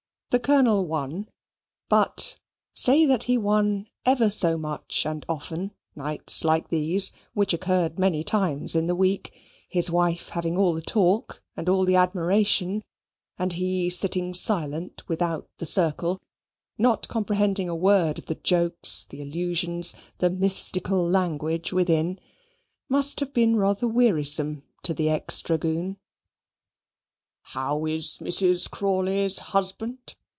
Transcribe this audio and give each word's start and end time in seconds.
The 0.33 0.39
Colonel 0.39 0.85
won; 0.85 1.27
but, 1.89 2.37
say 2.71 3.05
that 3.05 3.23
he 3.23 3.37
won 3.37 3.87
ever 4.05 4.29
so 4.29 4.57
much 4.57 5.05
and 5.05 5.25
often, 5.27 5.73
nights 5.93 6.45
like 6.45 6.69
these, 6.69 7.11
which 7.33 7.53
occurred 7.53 7.99
many 7.99 8.23
times 8.23 8.73
in 8.73 8.85
the 8.85 8.95
week 8.95 9.37
his 9.67 9.91
wife 9.91 10.29
having 10.29 10.57
all 10.57 10.71
the 10.73 10.81
talk 10.81 11.43
and 11.57 11.67
all 11.67 11.83
the 11.83 11.97
admiration, 11.97 12.81
and 13.37 13.51
he 13.51 13.89
sitting 13.89 14.33
silent 14.33 15.03
without 15.09 15.49
the 15.57 15.65
circle, 15.65 16.17
not 16.77 17.09
comprehending 17.09 17.67
a 17.67 17.75
word 17.75 18.17
of 18.17 18.27
the 18.27 18.35
jokes, 18.35 19.05
the 19.09 19.21
allusions, 19.21 19.95
the 20.19 20.29
mystical 20.29 21.05
language 21.05 21.73
within 21.73 22.17
must 22.87 23.19
have 23.19 23.33
been 23.33 23.57
rather 23.57 23.85
wearisome 23.85 24.63
to 24.83 24.93
the 24.93 25.09
ex 25.09 25.41
dragoon. 25.41 25.97
"How 27.43 27.85
is 27.85 28.19
Mrs. 28.19 28.71
Crawley's 28.71 29.39
husband?" 29.39 30.15